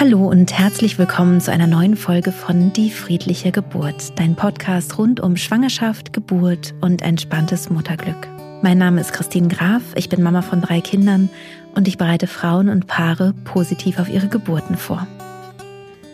[0.00, 5.20] Hallo und herzlich willkommen zu einer neuen Folge von Die friedliche Geburt, dein Podcast rund
[5.20, 8.26] um Schwangerschaft, Geburt und entspanntes Mutterglück.
[8.62, 11.28] Mein Name ist Christine Graf, ich bin Mama von drei Kindern
[11.74, 15.06] und ich bereite Frauen und Paare positiv auf ihre Geburten vor.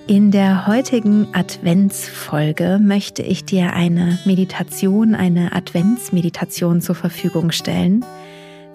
[0.08, 8.04] In der heutigen Adventsfolge möchte ich dir eine Meditation, eine Adventsmeditation zur Verfügung stellen–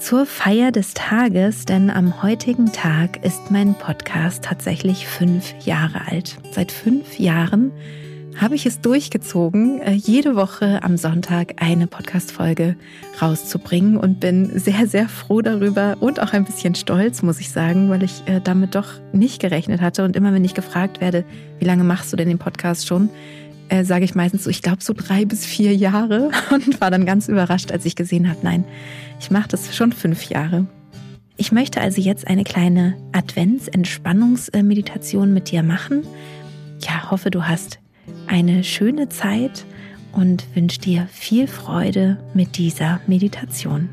[0.01, 6.37] zur Feier des Tages, denn am heutigen Tag ist mein Podcast tatsächlich fünf Jahre alt.
[6.51, 7.71] Seit fünf Jahren
[8.35, 12.77] habe ich es durchgezogen, äh, jede Woche am Sonntag eine Podcast-Folge
[13.21, 17.91] rauszubringen und bin sehr, sehr froh darüber und auch ein bisschen stolz, muss ich sagen,
[17.91, 20.03] weil ich äh, damit doch nicht gerechnet hatte.
[20.03, 21.25] Und immer wenn ich gefragt werde,
[21.59, 23.09] wie lange machst du denn den Podcast schon,
[23.71, 27.05] äh, sage ich meistens so, ich glaube so drei bis vier Jahre und war dann
[27.05, 28.65] ganz überrascht, als ich gesehen habe, nein,
[29.19, 30.67] ich mache das schon fünf Jahre.
[31.37, 36.03] Ich möchte also jetzt eine kleine Advents-Entspannungsmeditation mit dir machen.
[36.81, 37.79] Ja, hoffe, du hast
[38.27, 39.65] eine schöne Zeit
[40.11, 43.87] und wünsche dir viel Freude mit dieser Meditation.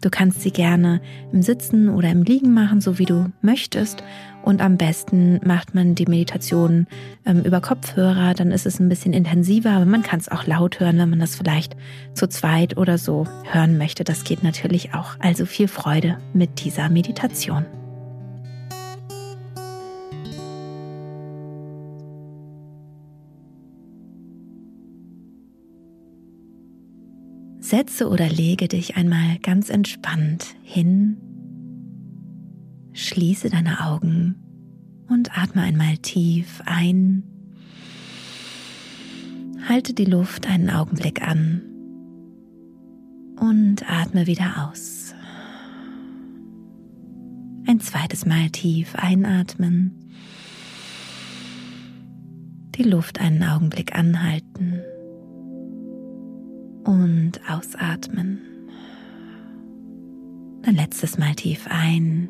[0.00, 1.00] Du kannst sie gerne
[1.32, 4.04] im Sitzen oder im Liegen machen, so wie du möchtest.
[4.44, 6.86] Und am besten macht man die Meditation
[7.24, 10.80] ähm, über Kopfhörer, dann ist es ein bisschen intensiver, aber man kann es auch laut
[10.80, 11.74] hören, wenn man das vielleicht
[12.12, 14.04] zu zweit oder so hören möchte.
[14.04, 15.16] Das geht natürlich auch.
[15.18, 17.64] Also viel Freude mit dieser Meditation.
[27.60, 31.16] Setze oder lege dich einmal ganz entspannt hin,
[32.94, 34.36] schließe deine Augen
[35.08, 37.24] und atme einmal tief ein.
[39.68, 41.62] Halte die Luft einen Augenblick an
[43.38, 45.14] und atme wieder aus.
[47.66, 49.98] Ein zweites Mal tief einatmen.
[52.76, 54.80] Die Luft einen Augenblick anhalten
[56.84, 58.40] und ausatmen.
[60.62, 62.28] Ein letztes Mal tief ein.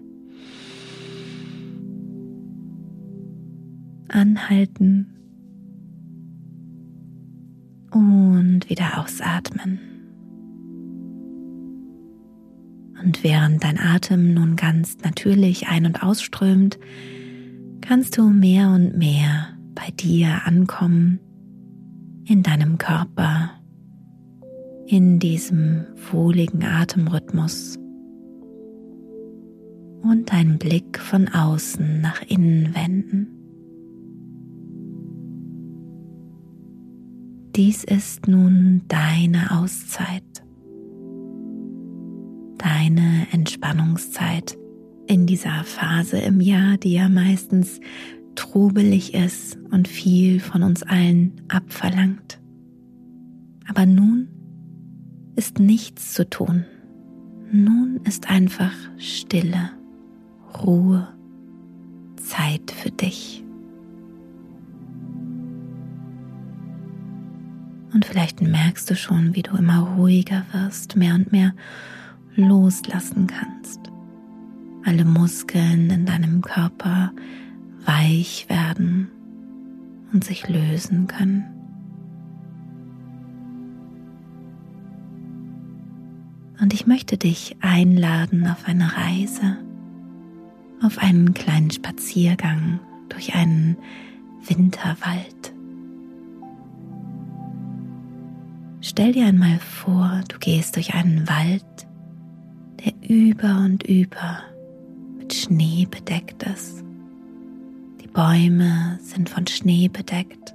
[4.14, 5.12] Anhalten
[7.90, 9.80] und wieder ausatmen.
[13.02, 16.78] Und während dein Atem nun ganz natürlich ein- und ausströmt,
[17.80, 21.18] kannst du mehr und mehr bei dir ankommen,
[22.24, 23.50] in deinem Körper
[24.86, 27.78] in diesem wohligen Atemrhythmus
[30.02, 33.43] und deinen Blick von außen nach innen wenden.
[37.56, 40.24] Dies ist nun deine Auszeit,
[42.58, 44.58] deine Entspannungszeit
[45.06, 47.78] in dieser Phase im Jahr, die ja meistens
[48.34, 52.40] trubelig ist und viel von uns allen abverlangt.
[53.68, 54.26] Aber nun
[55.36, 56.64] ist nichts zu tun.
[57.52, 59.70] Nun ist einfach Stille,
[60.60, 61.06] Ruhe,
[62.16, 63.43] Zeit für dich.
[67.94, 71.54] Und vielleicht merkst du schon, wie du immer ruhiger wirst, mehr und mehr
[72.34, 73.80] loslassen kannst.
[74.84, 77.12] Alle Muskeln in deinem Körper
[77.86, 79.08] weich werden
[80.12, 81.44] und sich lösen können.
[86.60, 89.56] Und ich möchte dich einladen auf eine Reise,
[90.82, 93.76] auf einen kleinen Spaziergang durch einen
[94.46, 95.53] Winterwald.
[98.86, 101.64] Stell dir einmal vor, du gehst durch einen Wald,
[102.84, 104.42] der über und über
[105.16, 106.84] mit Schnee bedeckt ist.
[108.02, 110.54] Die Bäume sind von Schnee bedeckt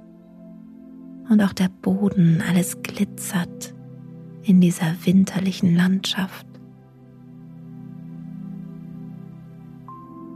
[1.28, 3.74] und auch der Boden, alles glitzert
[4.44, 6.46] in dieser winterlichen Landschaft.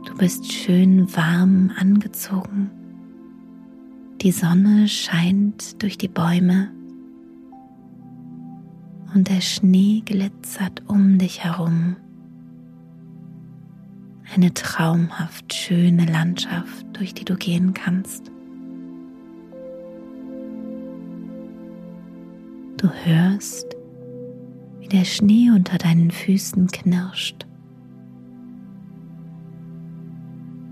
[0.04, 2.72] Du bist schön warm angezogen.
[4.20, 6.72] Die Sonne scheint durch die Bäume
[9.14, 11.96] und der Schnee glitzert um dich herum.
[14.34, 18.32] Eine traumhaft schöne Landschaft, durch die du gehen kannst.
[22.76, 23.76] Du hörst,
[24.80, 27.46] wie der Schnee unter deinen Füßen knirscht.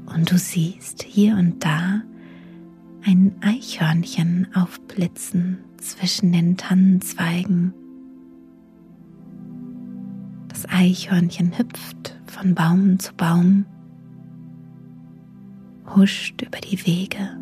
[0.06, 2.02] Und du siehst hier und da
[3.04, 7.72] ein Eichhörnchen aufblitzen zwischen den Tannenzweigen.
[10.62, 13.64] Das Eichhörnchen hüpft von Baum zu Baum,
[15.96, 17.36] huscht über die Wege.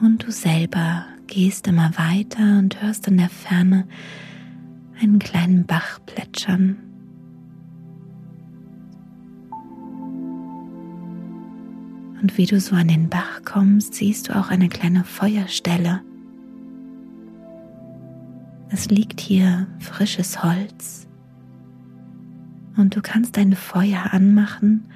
[0.00, 3.88] Und du selber gehst immer weiter und hörst in der Ferne
[5.00, 6.76] einen kleinen Bach plätschern.
[12.22, 16.02] Und wie du so an den Bach kommst, siehst du auch eine kleine Feuerstelle.
[18.70, 21.06] Es liegt hier frisches Holz.
[22.76, 24.88] Und du kannst dein Feuer anmachen,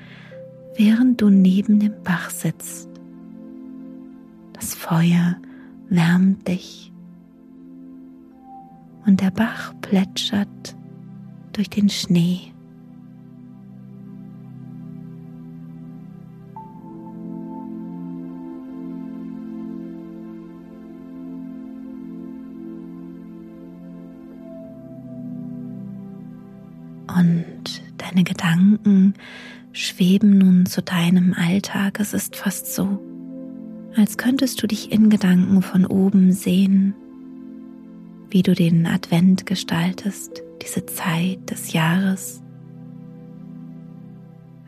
[0.76, 2.88] während du neben dem Bach sitzt.
[4.52, 5.36] Das Feuer
[5.88, 6.92] wärmt dich
[9.06, 10.76] und der Bach plätschert
[11.52, 12.52] durch den Schnee.
[28.18, 29.14] Deine Gedanken
[29.72, 32.00] schweben nun zu deinem Alltag.
[32.00, 32.98] Es ist fast so,
[33.96, 36.94] als könntest du dich in Gedanken von oben sehen,
[38.30, 42.42] wie du den Advent gestaltest, diese Zeit des Jahres.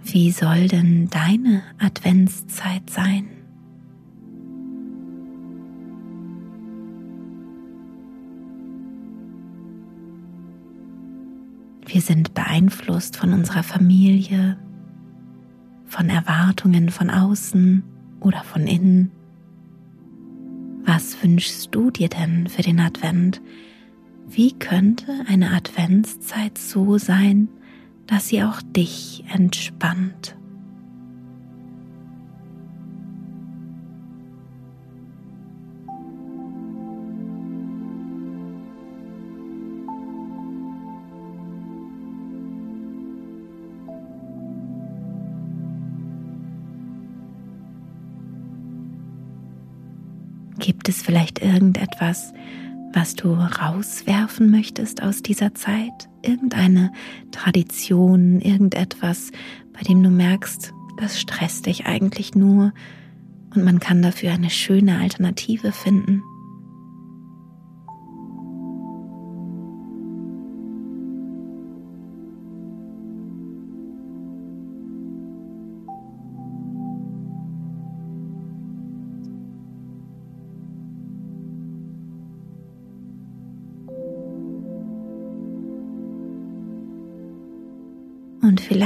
[0.05, 3.27] Wie soll denn deine Adventszeit sein?
[11.93, 14.57] Wir sind beeinflusst von unserer Familie,
[15.87, 17.83] von Erwartungen von außen
[18.21, 19.11] oder von innen.
[20.85, 23.43] Was wünschst du dir denn für den Advent?
[24.29, 27.49] Wie könnte eine Adventszeit so sein,
[28.07, 30.37] dass sie auch dich entspannt?
[50.81, 52.33] Gibt es vielleicht irgendetwas,
[52.95, 56.09] was du rauswerfen möchtest aus dieser Zeit?
[56.23, 56.91] Irgendeine
[57.33, 59.31] Tradition, irgendetwas,
[59.75, 62.73] bei dem du merkst, das stresst dich eigentlich nur
[63.55, 66.23] und man kann dafür eine schöne Alternative finden?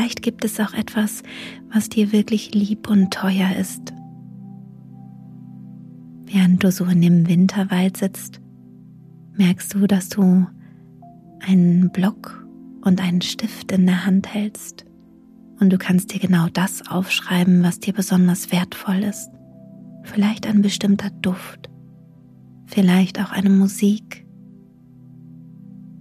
[0.04, 1.22] Vielleicht gibt es auch etwas,
[1.72, 3.94] was dir wirklich lieb und teuer ist.
[6.26, 8.38] Während du so in dem Winterwald sitzt,
[9.34, 10.46] merkst du, dass du
[11.40, 12.46] einen Block
[12.82, 14.84] und einen Stift in der Hand hältst.
[15.58, 19.30] Und du kannst dir genau das aufschreiben, was dir besonders wertvoll ist.
[20.02, 21.70] Vielleicht ein bestimmter Duft,
[22.66, 24.26] vielleicht auch eine Musik,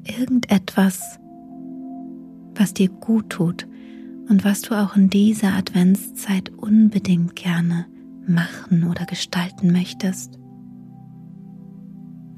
[0.06, 1.20] irgendetwas,
[2.56, 3.66] was dir gut tut
[4.30, 7.86] und was du auch in dieser Adventszeit unbedingt gerne
[8.28, 10.40] machen oder gestalten möchtest.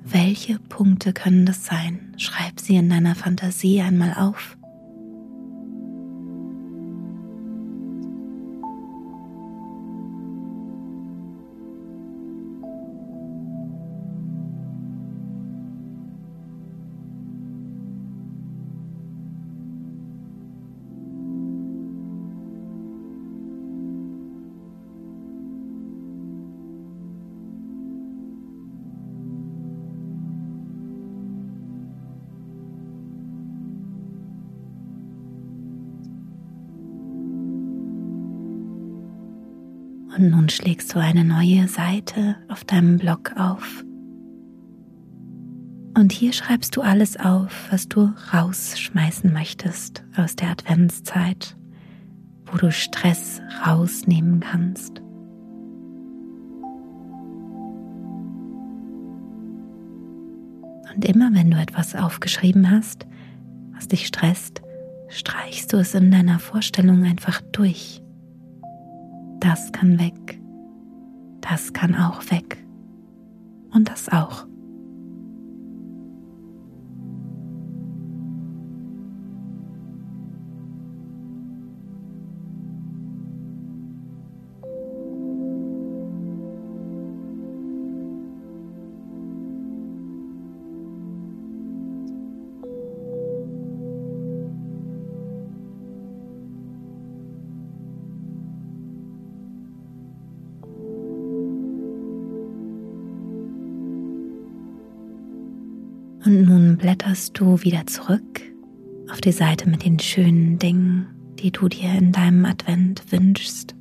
[0.04, 2.14] Welche Punkte können das sein?
[2.18, 4.58] Schreib sie in deiner Fantasie einmal auf.
[40.18, 43.84] Und nun schlägst du eine neue Seite auf deinem Blog auf.
[45.98, 51.58] Und hier schreibst du alles auf, was du rausschmeißen möchtest aus der Adventszeit,
[52.46, 55.02] wo du Stress rausnehmen kannst.
[60.94, 63.06] Und immer wenn du etwas aufgeschrieben hast,
[63.74, 64.62] was dich stresst,
[65.10, 68.02] streichst du es in deiner Vorstellung einfach durch
[69.46, 70.40] das kann weg,
[71.42, 72.66] das kann auch weg
[73.72, 74.48] und das auch.
[106.26, 108.42] Und nun blätterst du wieder zurück
[109.12, 111.06] auf die Seite mit den schönen Dingen,
[111.38, 113.76] die du dir in deinem Advent wünschst.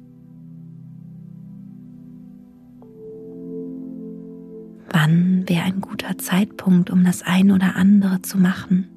[4.91, 8.89] Wann wäre ein guter Zeitpunkt, um das ein oder andere zu machen?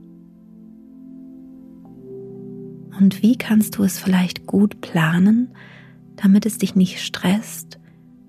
[3.00, 5.54] Und wie kannst du es vielleicht gut planen,
[6.18, 7.80] damit es dich nicht stresst,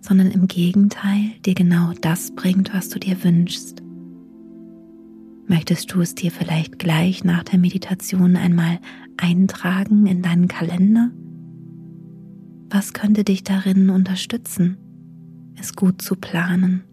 [0.00, 3.82] sondern im Gegenteil dir genau das bringt, was du dir wünschst?
[5.50, 8.80] Möchtest du es dir vielleicht gleich nach der Meditation einmal
[9.16, 11.10] eintragen in deinen Kalender?
[12.68, 14.76] Was könnte dich darin unterstützen,
[15.58, 16.84] es gut zu planen?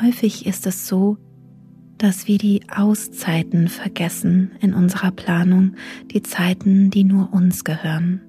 [0.00, 1.18] Häufig ist es so,
[1.98, 5.74] dass wir die Auszeiten vergessen in unserer Planung,
[6.12, 8.20] die Zeiten, die nur uns gehören.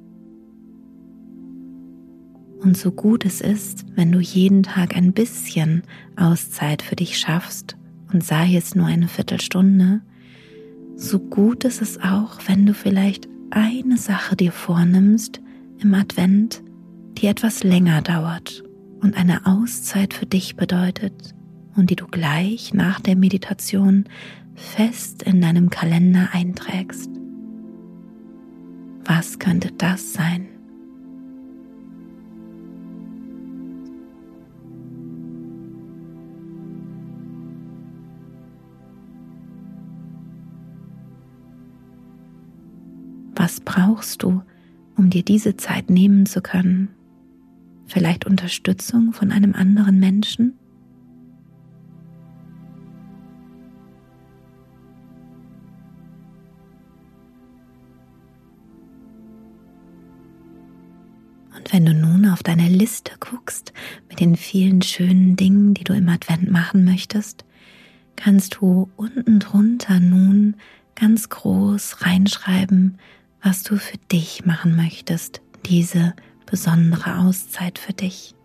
[2.59, 5.83] Und so gut es ist, wenn du jeden Tag ein bisschen
[6.15, 7.77] Auszeit für dich schaffst
[8.11, 10.01] und sei es nur eine Viertelstunde,
[10.95, 15.41] so gut ist es auch, wenn du vielleicht eine Sache dir vornimmst
[15.79, 16.63] im Advent,
[17.19, 18.63] die etwas länger dauert
[19.01, 21.36] und eine Auszeit für dich bedeutet
[21.77, 24.05] und die du gleich nach der Meditation
[24.55, 27.09] fest in deinem Kalender einträgst.
[29.05, 30.47] Was könnte das sein?
[43.35, 44.41] Was brauchst du,
[44.97, 46.89] um dir diese Zeit nehmen zu können?
[47.85, 50.57] Vielleicht Unterstützung von einem anderen Menschen?
[61.57, 63.73] Und wenn du nun auf deine Liste guckst
[64.09, 67.45] mit den vielen schönen Dingen, die du im Advent machen möchtest,
[68.15, 70.55] kannst du unten drunter nun
[70.93, 72.99] ganz groß reinschreiben,
[73.41, 76.13] was du für dich machen möchtest, diese
[76.45, 78.35] besondere Auszeit für dich.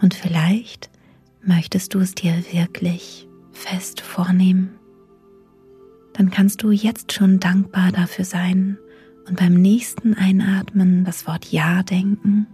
[0.00, 0.93] Und vielleicht
[1.46, 4.70] Möchtest du es dir wirklich fest vornehmen?
[6.14, 8.78] Dann kannst du jetzt schon dankbar dafür sein
[9.28, 12.46] und beim nächsten Einatmen das Wort Ja denken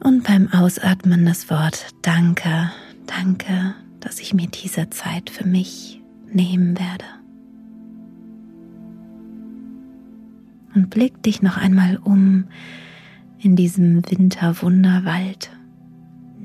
[0.00, 2.70] und beim Ausatmen das Wort Danke,
[3.06, 6.00] danke, dass ich mir diese Zeit für mich
[6.32, 7.04] nehmen werde.
[10.74, 12.44] Und blick dich noch einmal um
[13.38, 15.50] in diesem Winterwunderwald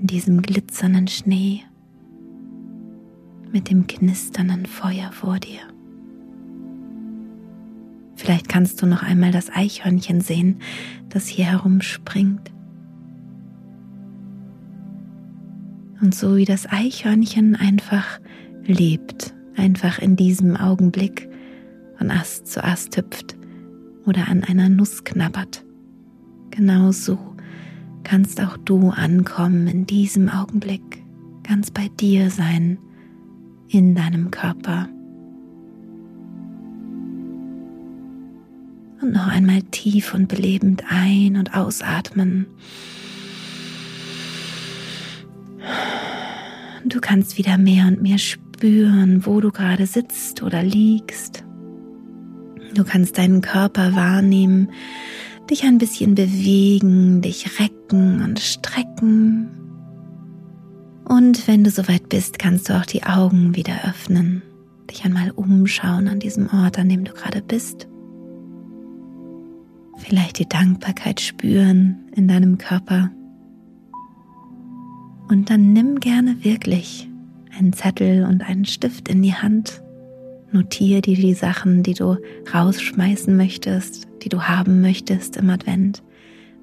[0.08, 1.62] diesem glitzernden Schnee
[3.52, 5.60] mit dem knisternden Feuer vor dir.
[8.16, 10.60] Vielleicht kannst du noch einmal das Eichhörnchen sehen,
[11.10, 12.52] das hier herumspringt.
[16.02, 18.20] Und so wie das Eichhörnchen einfach
[18.64, 21.30] lebt, einfach in diesem Augenblick
[21.98, 23.36] von Ast zu Ast hüpft
[24.06, 25.64] oder an einer Nuss knabbert.
[26.50, 27.31] Genau so
[28.04, 31.04] kannst auch du ankommen in diesem Augenblick,
[31.44, 32.78] ganz bei dir sein,
[33.68, 34.90] in deinem Körper.
[39.02, 42.46] Und noch einmal tief und belebend ein- und ausatmen.
[46.86, 51.44] Du kannst wieder mehr und mehr spüren, wo du gerade sitzt oder liegst.
[52.74, 54.70] Du kannst deinen Körper wahrnehmen,
[55.50, 59.50] dich ein bisschen bewegen, dich recken und strecken.
[61.06, 64.42] Und wenn du soweit bist, kannst du auch die Augen wieder öffnen,
[64.90, 67.88] dich einmal umschauen an diesem Ort, an dem du gerade bist.
[69.98, 73.12] Vielleicht die Dankbarkeit spüren in deinem Körper.
[75.30, 77.10] Und dann nimm gerne wirklich
[77.58, 79.82] einen Zettel und einen Stift in die Hand
[80.54, 82.18] Notiere dir die Sachen, die du
[82.54, 86.04] rausschmeißen möchtest, die du haben möchtest im Advent,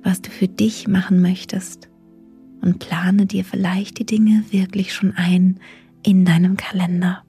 [0.02, 1.88] was du für dich machen möchtest
[2.60, 5.60] und plane dir vielleicht die Dinge wirklich schon ein
[6.02, 7.24] in deinem Kalender.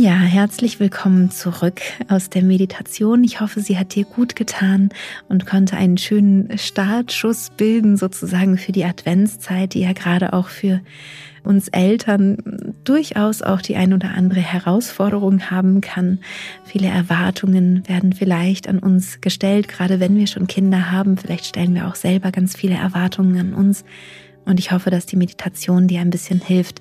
[0.00, 3.24] Ja, herzlich willkommen zurück aus der Meditation.
[3.24, 4.90] Ich hoffe, sie hat dir gut getan
[5.28, 10.82] und konnte einen schönen Startschuss bilden, sozusagen für die Adventszeit, die ja gerade auch für
[11.42, 16.20] uns Eltern durchaus auch die ein oder andere Herausforderung haben kann.
[16.64, 21.16] Viele Erwartungen werden vielleicht an uns gestellt, gerade wenn wir schon Kinder haben.
[21.16, 23.84] Vielleicht stellen wir auch selber ganz viele Erwartungen an uns.
[24.44, 26.80] Und ich hoffe, dass die Meditation dir ein bisschen hilft,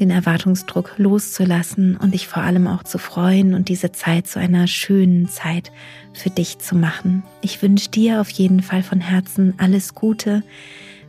[0.00, 4.66] den Erwartungsdruck loszulassen und dich vor allem auch zu freuen und diese Zeit zu einer
[4.66, 5.70] schönen Zeit
[6.12, 7.22] für dich zu machen.
[7.42, 10.42] Ich wünsche dir auf jeden Fall von Herzen alles Gute.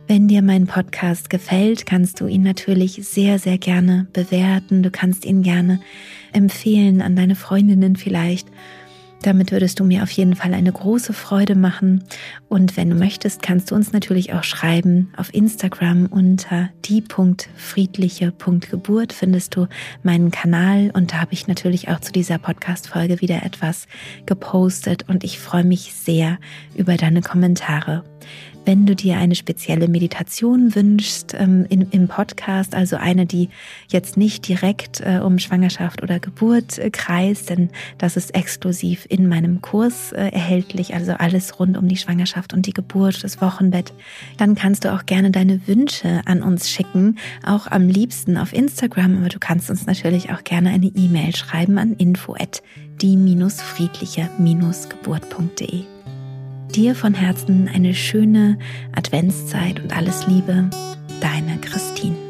[0.08, 4.82] Wenn dir mein Podcast gefällt, kannst du ihn natürlich sehr, sehr gerne bewerten.
[4.82, 5.80] Du kannst ihn gerne
[6.32, 8.48] empfehlen an deine Freundinnen vielleicht
[9.22, 12.04] damit würdest du mir auf jeden Fall eine große Freude machen.
[12.48, 15.12] Und wenn du möchtest, kannst du uns natürlich auch schreiben.
[15.16, 19.66] Auf Instagram unter die.friedliche.geburt findest du
[20.02, 23.86] meinen Kanal und da habe ich natürlich auch zu dieser Podcast-Folge wieder etwas
[24.26, 26.38] gepostet und ich freue mich sehr
[26.76, 28.04] über deine Kommentare.
[28.64, 33.48] Wenn du dir eine spezielle Meditation wünschst ähm, in, im Podcast, also eine, die
[33.88, 39.28] jetzt nicht direkt äh, um Schwangerschaft oder Geburt äh, kreist, denn das ist exklusiv in
[39.28, 43.92] meinem Kurs äh, erhältlich, also alles rund um die Schwangerschaft und die Geburt, das Wochenbett,
[44.38, 49.18] dann kannst du auch gerne deine Wünsche an uns schicken, auch am liebsten auf Instagram,
[49.18, 52.36] aber du kannst uns natürlich auch gerne eine E-Mail schreiben an info
[53.02, 56.01] die-friedliche-geburt.de.
[56.74, 58.58] Dir von Herzen eine schöne
[58.96, 60.70] Adventszeit und alles Liebe,
[61.20, 62.21] deine Christine.